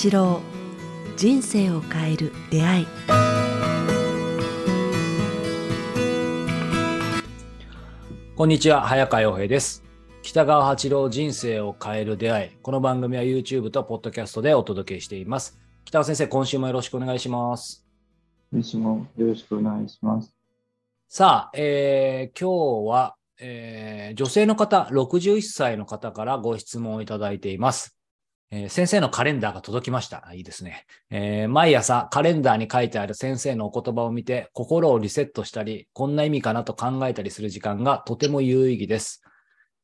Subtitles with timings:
[0.00, 0.40] 八郎
[1.16, 2.86] 人生を変える出会い。
[8.36, 9.82] こんにちは早川洋平です。
[10.22, 12.50] 北川八郎人生を変える出会い。
[12.62, 15.58] この番組は YouTube と Podcast でお届けしています。
[15.84, 17.84] 北川先生今週もよろしくお願いします。
[18.52, 20.32] 今週もよろしくお願いします。
[21.08, 27.97] さあ、えー、今日は、えー、女性の方61歳の方からご質問をいただいています
[28.50, 30.26] えー、先生のカレンダーが届きました。
[30.34, 39.22] いいですね、えー、毎朝カレンダーに書いてある先生のお言葉を見て心をリセットしたり、こんな意味かなと考えたりする時間がとても有意義です。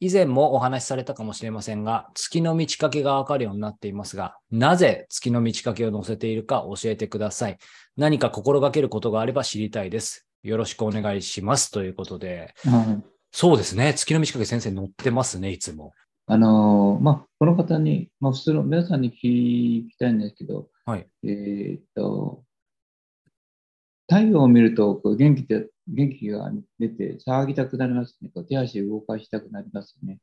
[0.01, 7.59] 以前もお話しされたかもしれませんが、月の満ち欠けがわかるようになっていますが、なぜ月の満ち欠けを載せているか教えてください。
[7.97, 10.27] 何か心がけることがあれば知りたいです。
[10.43, 11.71] よろしくお願いします。
[11.71, 13.95] ということで、はい、そうですね。
[13.95, 15.93] 月の満ち欠け先生載ってますね、いつも。
[16.27, 22.43] あのまあ、この方に、まあ、普通の皆さんに聞きたいんですけど、はい、えっと、
[24.09, 28.31] 太陽を見るとこう元気で元気が出て騒ぎたくなりますね。
[28.35, 30.19] こう手足動かしたくなりますね。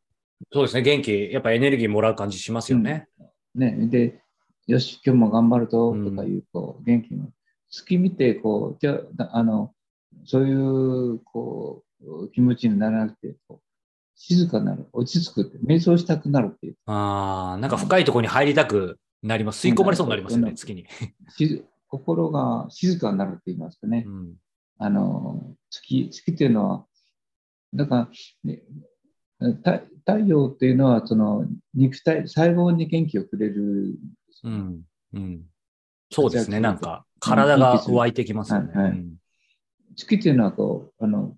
[0.51, 0.81] そうですね。
[0.81, 3.07] 元気、やっぱエネルギーもらう感じしますよね。
[3.55, 4.21] うん、ねで、
[4.65, 7.29] よし、今日も頑張るととかいう、こう元気の。
[7.69, 9.73] 月見てこうあの、
[10.25, 13.60] そういうこう気持ちにならなくてこう、
[14.23, 16.75] 静かになる、落ち着くって、瞑想したくなるっていう。
[16.85, 19.67] ああ、なんか深いところに入りたくなります。
[19.67, 20.85] 吸い込まれそうになりますよね、月に。
[21.87, 24.03] 心が静かになるって言いますかね。
[24.05, 24.35] うん、
[24.77, 26.85] あの月月っていうのは、
[27.73, 28.09] だから、
[28.43, 28.61] ね、
[30.05, 33.95] 太陽っていうのはその肉体、細胞に元気をくれる、
[34.43, 34.81] うん
[35.13, 35.41] うん、
[36.11, 38.71] そうですね、なんか体が湧いてきますよね。
[38.71, 39.03] はいはい、
[39.95, 41.35] 月っていうのはこうあの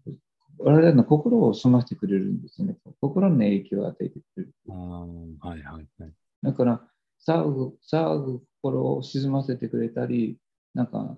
[0.59, 2.77] 我々の心を澄ましてくれるんですね。
[3.01, 4.53] 心の影響を与えてくれる。
[4.69, 6.81] はいはいはい、だから、
[7.27, 10.37] 騒ぐ、騒ぐ心を沈ませてくれたり、
[10.73, 11.17] なんか、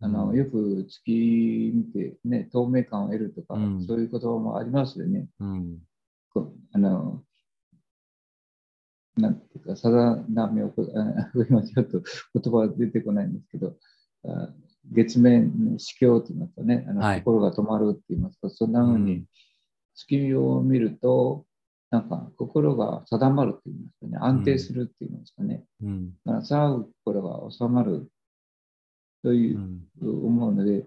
[0.00, 5.28] あの、うん、よく月見て、ね、透明感を得るとか、うん、そういう言葉もありますよね。
[5.40, 5.78] うん、
[6.72, 7.22] あの、
[9.16, 10.74] なんていうか、さざ波を、
[11.48, 12.02] 今ちょっと
[12.34, 13.76] 言葉は出てこないんですけど、
[14.92, 19.24] 月面死境といいますかね、あの、はい、心が止まるって言いますか、そんなふうに
[19.94, 21.46] 月を見ると、
[21.90, 28.10] なんか心が定まるって言いますかね、安定するって言いますかね、うん、だからさあ心が収まる
[29.22, 29.58] という、
[30.02, 30.84] 思うので、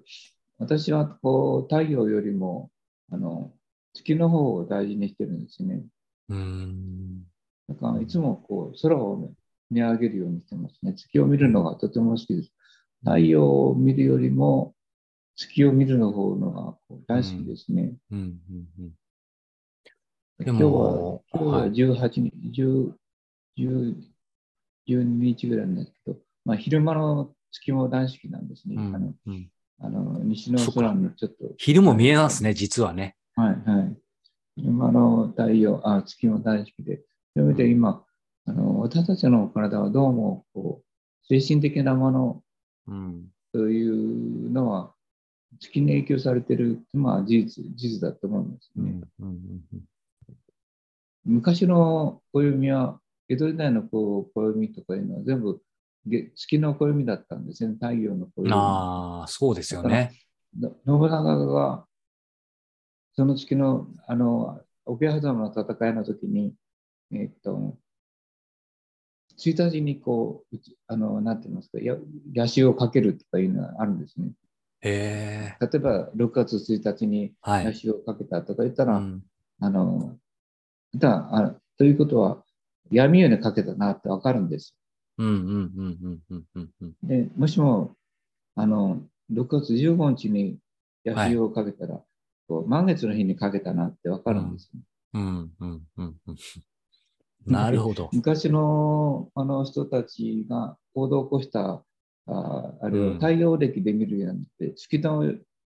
[0.59, 2.69] 私はこう太陽よりも
[3.11, 3.51] あの
[3.93, 5.83] 月の方を大事にしてるんですね。
[6.29, 7.23] うん。
[7.67, 9.31] だからいつもこう空を
[9.71, 10.93] 見上げるようにしてますね。
[10.93, 12.51] 月を見るのがとても好きです。
[13.03, 14.73] 太陽を見るよりも
[15.35, 16.77] 月を見るの方のが
[17.07, 17.95] 大好きですね。
[18.09, 18.19] 今
[20.39, 22.93] 日は、今日は18日、10、
[23.57, 23.95] 10、
[24.87, 28.75] 12日ぐらいなんですけど、まあ、昼間の月も大好きなんですね。
[28.75, 31.53] うん、あの、うん、あの西の空のちょっと。
[31.57, 33.15] 昼も見えますね、実はね。
[33.35, 33.97] はいはい。
[34.55, 37.01] 昼間の太陽、あ月も大好きで。
[37.35, 38.03] それで今、
[38.45, 42.43] あの私たちの体はどうもこう精神的なもの
[42.87, 44.93] うん、そういうのは
[45.59, 49.01] 月に影響されてる、まあ、事実事実だと思うんですね。
[49.19, 49.35] うんうん
[49.73, 49.81] うん
[51.29, 55.61] 昔の暦は、江戸時代のこう暦とかいうのは全部
[56.05, 58.49] 月の暦だったんですね、太陽の暦。
[58.53, 60.13] ああ、そうですよね。
[60.57, 61.85] 信長が
[63.13, 66.53] その月のあの桶狭間の戦いの時に、
[67.11, 67.77] えっと、
[69.37, 71.95] 1日にこう、あの、なんて言いますか、や
[72.35, 74.31] 野手をかけるとかいうのがあるんですね。
[74.81, 79.23] へ例えば、6月1日に野手をかけたとか言ったら、はいうん、
[79.61, 80.17] あの、
[80.95, 82.43] だあということは、
[82.91, 84.75] 闇夜にかけたなってわかるんです。
[87.03, 87.95] で、もしも、
[88.55, 90.57] あの、6月15日に
[91.05, 92.03] 野手をかけたら、はい、
[92.47, 94.81] こう満月の日にかけたなってわかるんです、ね。
[95.13, 96.37] うんうんうんうん
[97.47, 98.09] なるほど。
[98.13, 101.83] 昔のあの人たちが行動を起こした
[102.27, 105.33] ああれを太陽暦で見るようになって、月の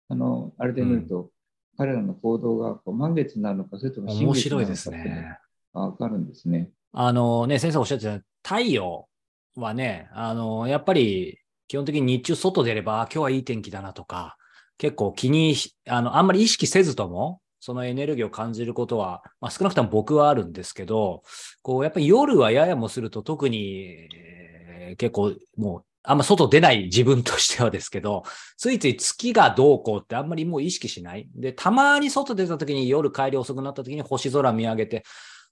[0.09, 1.29] あのあれで見ると、うん、
[1.77, 5.39] 彼らの行動がこう満月になるのか、それとも新月なのかですね。
[5.73, 6.71] わかるんですね。
[6.93, 9.07] あのね、先生おっしゃってた太陽
[9.55, 11.39] はね、あの、やっぱり
[11.69, 14.37] 基本的に日中外出れば、今日はいい天気だなとか、
[14.77, 15.55] 結構気に
[15.89, 21.23] あの、あんまり意識せずとも、そのエネルギーを感じることは、まあ、少なくとも僕はあるんですけど、
[21.63, 28.25] こう、やっぱり夜はややもすると特に、えー、結構もう、あんま外出ない自分としてはですけど、
[28.57, 31.29] ついつい月がどうこうってあんまりもう意識しない。
[31.35, 35.05] で、たまに外出た時に夜帰り遅くなった時に星空見上げて、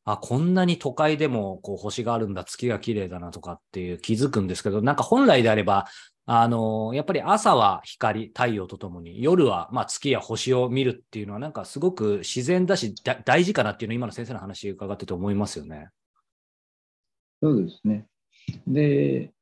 [0.04, 5.86] あ、こんなに都会でもこう星があるんだ、月が綺麗だなとかっていう気づくんですけど、なんか本来であれば、
[6.30, 15.88] あの、やっぱり朝は光、太陽とともに、夜はまあ月や星を見るっていうのは、なんかすごく自然だし、だ大事かなっていうのを今の先生の話伺ってて思いますよね。
[17.42, 18.06] そうですね。
[18.66, 19.32] で、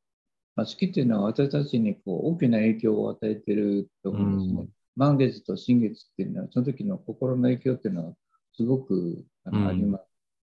[0.54, 4.68] まあ、月っていうのは私たちにこう大きな影響を与えてると思うんですね。
[4.94, 8.14] 満月と新月っていうのは、その時の心の影響っていうのは
[8.56, 10.04] すごくあの、うん、あります。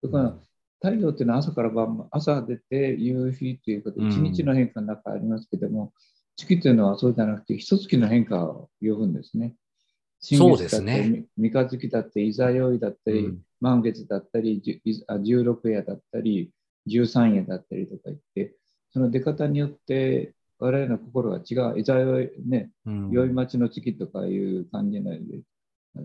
[0.03, 0.37] だから
[0.83, 5.93] 太陽っていうのは朝から晩、朝出て夕日ということで、一日の変化の中ありますけども、
[6.37, 9.55] 月というのはそうじゃなくて、一月の変化を呼ぶんですね。
[10.19, 11.25] そうですね。
[11.37, 14.63] 三日月だったり、いざよいだったり、うん、満月だったり、
[15.23, 16.51] 十六夜だったり、
[16.87, 18.57] 十三夜だったりとか言って、
[18.93, 21.79] その出方によって我々の心が違う。
[21.79, 25.41] いざよい、ね、宵、うん、町の月とかいう感じなので、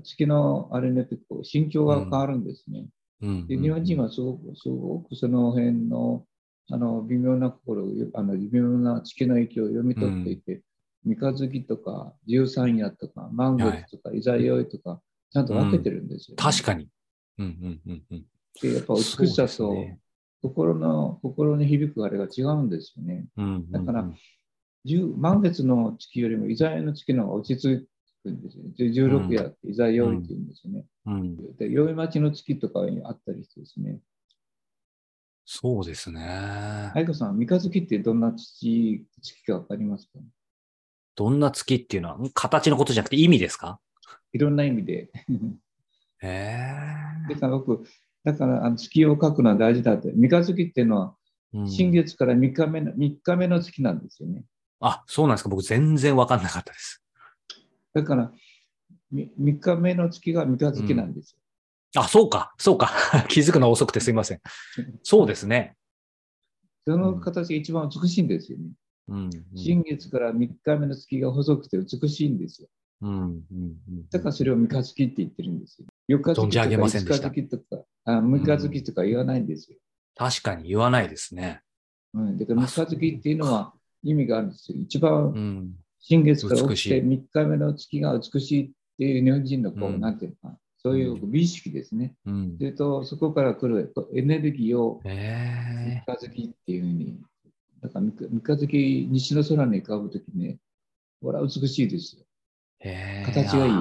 [0.03, 2.85] 月のあれによってこう心境が変わるんですね。
[3.21, 6.25] うん、で日本人はすごく、すごくその辺の
[6.69, 10.61] あの微妙な心あの微妙な地球の影響を読み取っていて、
[11.03, 16.87] 三日月とか十三夜とか満月とかいざよいとか、ちゃんと分けてるんですよ、ねうん、確かに。
[17.39, 18.25] うんうんうんうん、
[18.61, 19.73] でやっぱ美しさと
[20.41, 23.25] 心の、ね、心に響くあれが違うんですよね。
[23.37, 24.09] うんうんうん、だから
[25.17, 27.87] 満月の月よりもいざよいの月の方が落ち着
[28.23, 28.71] くんですよね。
[28.77, 30.85] 16夜っていざよいって言うんですよね。
[31.05, 33.99] うん、で、宵町の月とかにあったりしてですね。
[35.45, 36.91] そうですね。
[36.95, 40.19] 愛子さん、三日月ってどんな月月かわかりますか？
[41.15, 43.79] どんな月っていうのは、形のことじゃなくて意味ですか？
[44.33, 45.09] いろんな意味で。
[46.19, 47.33] へえ。
[47.33, 47.83] だから僕、
[48.23, 50.11] だからあの月を書くのは大事だって。
[50.13, 51.15] 三日月っていうのは、
[51.67, 54.45] 新月から3日目の、3日目の月なんですよね。
[54.79, 55.49] あ、そうなんですか？
[55.49, 57.03] 僕全然わかんなかったです。
[57.93, 58.31] だから、
[59.13, 61.40] 3日目の月が三日月なんですよ。
[61.95, 62.91] あ、そうか、そうか。
[63.27, 64.41] 気づくの遅くてすいません。
[65.03, 65.75] そうですね。
[66.88, 68.71] その形が一番美しいんですよね。
[69.07, 72.69] うん、新月から3日目の月が細くて美しいんですよ。
[73.01, 75.88] うんうんうん、だからそれを三日月って言ってるんですよ。
[76.09, 79.77] 4日月とか5日月とか、あ6日月とか言わないんですよ。
[80.15, 81.61] 確かに言わないですね。
[82.13, 83.73] うん、だから三日月っていうのは
[84.03, 84.77] 意味があるんですよ。
[84.79, 92.15] 一番新月から起きて3日目の月が美しいっていう日本人のこう、うん、なんていうのかそういう美意識ですね。
[92.25, 97.19] うん、それと、そこから来るエネルギーを三日月っていうふうに、
[97.81, 100.57] だから三日月、西の空に浮かぶときね、
[101.21, 102.23] これは美しいですよ。
[103.25, 103.73] 形がいい。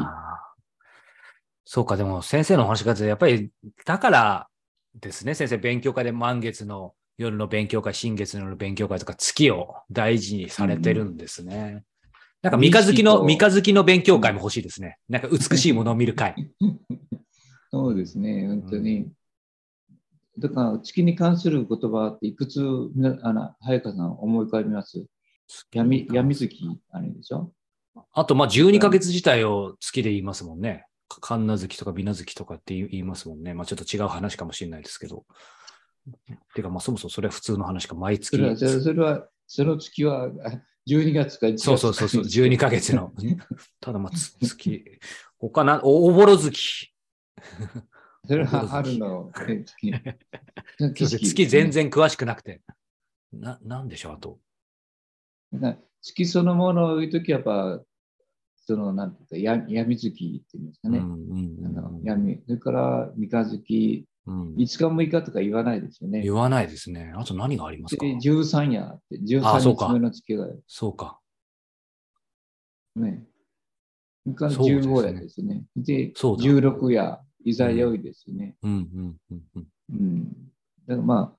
[1.64, 3.50] そうか、でも先生のお話がやっぱり、
[3.86, 4.48] だから
[4.94, 11.84] ですね、先生、勉強会で満月の夜の勉強会、新月の夜の勉強会とか、月を大事にされてるんですね。
[12.42, 14.96] うんなんか三日月の、三日月の勉強会も欲しいですね。
[15.08, 16.34] なんか美しいものを見る会。
[17.70, 18.96] そうですね、本当に。
[18.96, 19.12] うん、
[20.38, 22.62] だから、月に関する言葉っていくつ、
[23.22, 25.06] あの早川さん思い浮かびます？
[25.72, 26.56] 闇闇月、
[26.90, 27.52] あれでしょ？
[28.12, 30.86] あと、まあ、12ヶ月自体を月で言いますもんね。
[31.08, 33.52] 神奈月とか美奈月とかって言いますもんね。
[33.52, 35.26] まあ、ちょっと違う話かもしれないですけど。
[36.54, 38.36] ていうか、まあ、そもそもそれは普通の話か、毎月。
[38.36, 40.30] それは、それは、その月は、
[40.90, 43.12] 12月か1月そうそうそうそう、12ヶ月の。
[43.80, 44.84] ただまあ、月、
[45.38, 46.92] 他な、おぼろ月。
[48.26, 49.32] それは春の
[50.88, 51.18] 月。
[51.18, 52.62] 月全然詳しくなくて。
[53.32, 54.40] な、なんでしょう、あと。
[56.02, 57.84] 月そのものを言うときはやっぱ、
[58.56, 60.98] その、なんていうか、闇月っていうんですかね。
[60.98, 62.42] うんうんうん、闇。
[62.46, 66.22] それから三日月、うん、5日6日とか言わないですよね。
[66.22, 67.12] 言わないですね。
[67.16, 71.18] あと何がありますか ?13 夜って、13日目の月がそうか。
[72.94, 73.24] ね。
[74.24, 75.64] それから15夜ですね。
[75.74, 78.56] で、ね、16夜、いざよいですね。
[78.62, 79.66] うんうんうんうん。
[79.90, 80.24] うん。
[80.86, 81.36] だからま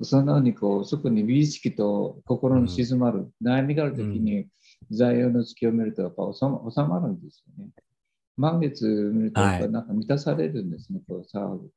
[0.00, 4.46] あ、そんなふうにこう、そこに美意識と心の静まる、うん、悩みがあるときに、
[4.88, 7.70] いざよいの月を見ると、やっぱ収ま収まるんですよね。
[8.36, 11.70] 満月見ると、なんか満たされるんですね、はい、こう騒ぐ。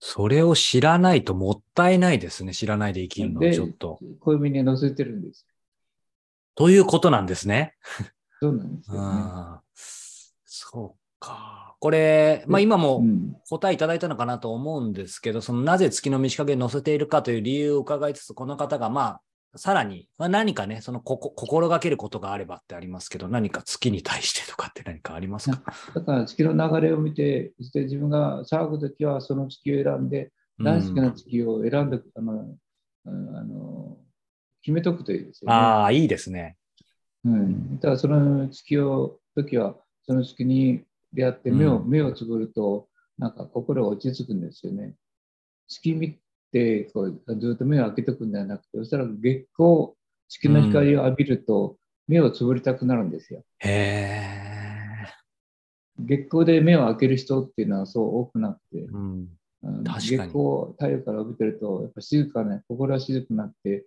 [0.00, 2.54] それを知らないともったいないですね。
[2.54, 3.98] 知らないで生きるのちょっと。
[4.20, 5.46] 暦に載せてるんです。
[6.54, 7.74] ということなんですね。
[8.40, 9.60] そうなんですよ、ね、
[10.44, 11.76] そうか。
[11.80, 13.02] これ、まあ今も
[13.48, 19.20] 答えいただいたのかなと思うんですけど、そのなぜ月の満ち欠けに載せているかという理由を伺いつつ、この方がまあ
[19.56, 25.62] さらに、まあ、何かね、そのここ心がけることがあればってありますけど、何か月に対してとかって何かありますか？
[25.94, 33.96] だから月の流れを見て、そして自分が騒ぐときはその月を選んで、大好きな月を選んで、うん、あのあの
[34.62, 35.54] 決めとくといいですよね。
[35.54, 36.56] ああ、いいですね。
[37.24, 37.76] うん。
[37.76, 39.76] だからその月を、時は、
[40.06, 42.88] その月に出会って目を、うん、目をつぶると、
[43.18, 44.94] なんか心が落ち着くんですよね。
[45.68, 46.16] 月見っ
[46.52, 49.94] てこうずっと目を開けておくんではなくて、おそらく月光、
[50.28, 51.76] 月の光を浴びると
[52.06, 53.42] 目をつぶりたくなるんですよ。
[53.58, 54.48] へえ。
[55.98, 59.28] 月光で目を開ける人っていうのはそう多くなって、うん。
[59.62, 63.84] うん確かに月光、太陽から浴びてると、やっぱ静かね、心が静くなって、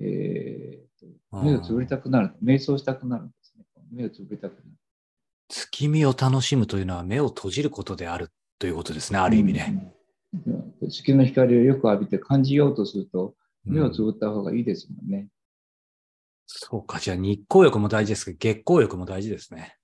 [0.00, 3.64] えー、目をつぶりたくなる、瞑想したくなるんですね。
[3.90, 4.64] 目をつぶりたくなる。
[5.48, 8.28] 月見を楽しむというのは目を閉じることである
[8.58, 9.66] ということですね、ある意味ね。
[9.68, 9.97] うん。
[10.34, 15.28] うん月の光をよく浴びて感じようとすると、目をつうんぶった方がいいですもんね。
[16.46, 19.76] そうか、じゃあ日光浴も大事ですけど、月光浴も大事ですね。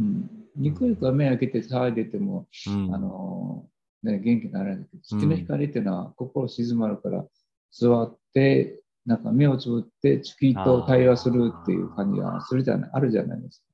[0.00, 0.30] うん。
[0.56, 3.66] ニコニコは目開けて騒いでても、うんあの
[4.02, 7.24] ね、元気にならないけど、月の光っていうのは心静まるから、
[7.70, 13.65] 座って、なんか目をつぶって月と対話するっていう感じがするじゃない、あるじゃないですか。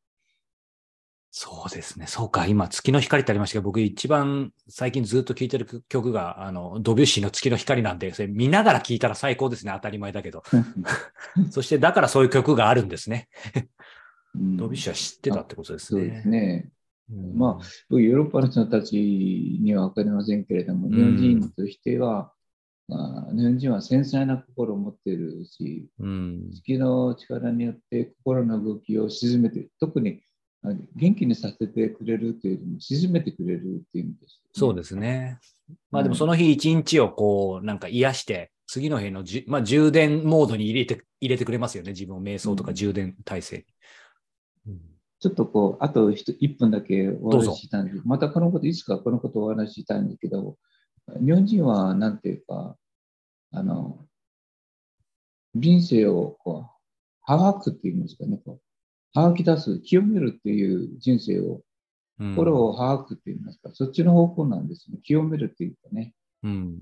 [1.35, 2.07] そうですね。
[2.07, 2.47] そうか。
[2.47, 9.73] 今、月の光ってありましたけど、僕一番最近ずっと聴いてる曲が、あの、ドビュッシーの月の光なんで、それ見ながら聴いたら最高ですね。
[9.75, 10.43] 当たり前だけど。
[11.51, 13.31] そして、だからそういう曲があるんですね。
[14.35, 16.01] うんドビュッシーは知ってたってことですね。
[16.03, 16.71] そうですね。
[17.11, 22.33] うんまあ僕ヨーロッパの人たちには分かりませんけれども、ん日本人としては、
[22.89, 26.51] まあ、日本人は繊細な心を持っているし、うん。
[26.53, 30.32] 月の力によって心の動きを沈めて、特にあ
[30.95, 35.39] 元気にさせてくれるというよりも、沈めてくれるっていう意味です、そうですね。
[35.91, 41.93] まあでもその日一日をこう、なんか癒して、次の日のじゅ、まあ、充電モードに入れて、入れてくれますよね。
[41.93, 43.65] 自分を瞑想とかうん充電体制に。
[44.69, 44.93] うん
[45.23, 50.57] ちょっとこう、あとひと1分だけお話ししたいんですまたこのこと、いつかこのことをお話ししたいんですけど、
[51.25, 52.77] 日本人はなんていうか、
[53.53, 54.05] あの、
[55.55, 56.71] 人生をこう、
[57.23, 58.61] はわくっていうんですかね、こう、
[59.15, 61.63] はわき出す、清めるっていう人生を、うん
[62.19, 64.99] 心をはわくって言いますか、そっちの方向なんですね。
[65.03, 66.15] 清めるっていうかね、
[66.45, 66.79] うん。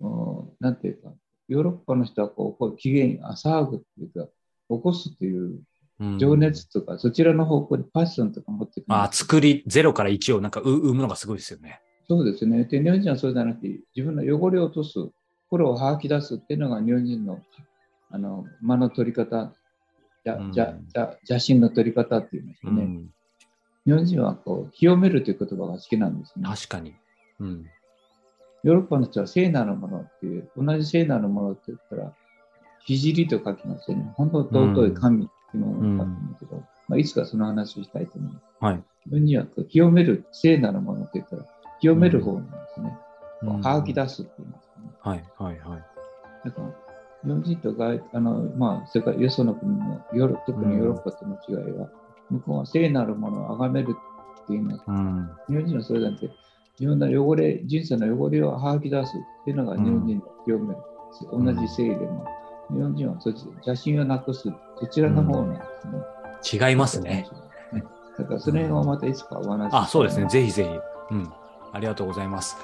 [0.00, 1.12] うんなんていうか、
[1.46, 4.26] ヨーロッパの人はこう、こう機嫌、あ騒ぐっていうか、
[4.70, 5.60] 起こすっていう
[6.00, 11.80] うん情熱とか、そちらの方向にパッションとか持ってくるまあ、作り、ゼロから1をなんかう生むのがすごいですよね。
[12.08, 12.64] そうですね。
[12.64, 14.94] で、日本人はそうじゃなくて、自分の汚れを落とす、
[15.48, 17.40] 心を吐き出すっていうのが日本人の
[18.10, 19.52] あの間の取り方、
[20.24, 22.58] 邪心の取り方っていうんでね。
[22.64, 23.10] うん。
[23.86, 26.44] 日本人はこう清めるという言葉が好きなんですね。
[26.46, 26.94] 確かに。
[27.40, 27.66] うん。
[28.62, 32.12] ヨーロッパの人は聖なるものっていう、同じ聖なるものって言ったら、
[32.86, 34.10] 聖と書きますよね。
[34.16, 38.44] 本当尊い神っていうものを書くんだけど、まあ、いつかその話をしたいと思います。
[38.60, 38.82] はい。
[39.04, 41.46] 日本人はこう清める聖なるものって言ったら、
[41.80, 42.88] 清める方なんですね。
[42.88, 43.04] うん
[43.62, 44.90] 吐き出すって言いますかね。
[45.00, 45.84] はい、はい、はい。
[46.46, 46.83] だから、
[47.24, 51.88] 日本人と外あの、まあ、世界、よその国のヨーロ、特にヨーロッパとの違いは、
[52.30, 53.98] 向こうは聖なるものを崇めるって
[54.50, 54.82] 言います。
[54.86, 55.30] うん。
[55.48, 56.30] 日本人はそれだって、
[56.78, 59.12] 自分の汚れ、人生の汚れを吐き出す
[59.42, 60.80] っていうのが日本人の清める。
[61.32, 62.26] 同じ聖でも、
[62.70, 65.60] 日本人はそっち邪心をなくす、そちらの方なんで
[66.42, 66.68] すね。
[66.68, 67.26] 違いますね。。
[68.18, 70.26] だから、その辺はまたいつかお話しあ、そうですね。
[70.28, 71.14] ぜひぜひ。
[71.14, 71.32] うん。
[71.72, 72.56] ありがとうございます。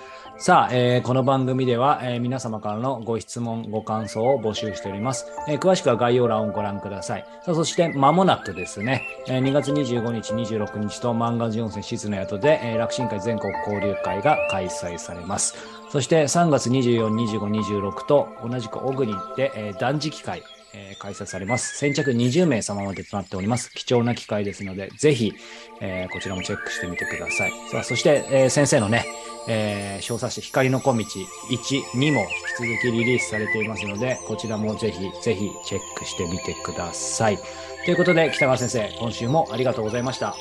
[0.43, 5.27] さあ、えーこの番組では、えー皆様からのご質問、ご感想を募集しております。
[5.49, 7.27] えー詳しくは概要欄をご覧ください。
[7.45, 15.57] さあそして、間もなくですね、えー2月25日、26日と漫画ジオンセ静の宿で、えー楽神会全国交流会が開催されます。
[15.91, 20.43] そして3月24、25、26と同じく小国で、えー断食会、
[20.75, 21.77] えー開催されます。
[21.77, 23.71] 先着20名様までとなっております。
[23.73, 25.33] 貴重な機会ですので、ぜひ、
[25.81, 27.53] えーこちらもチェックしてみてください。
[27.71, 29.07] さあ、そして、えー先生のね、
[29.49, 37.39] えー小冊子光の小道1、2も引き続きリリースされていますので、こちらもぜひ、ぜひチェックしてみてください。
[37.85, 40.29] ということで、北川先生、今週もありがとうございました。
[40.29, 40.37] あ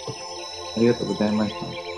[0.77, 1.88] りがとうございました。